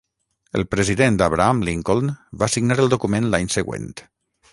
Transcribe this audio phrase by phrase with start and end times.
[0.59, 2.09] El president Abraham Lincoln
[2.45, 3.87] va signar el document l'any següent.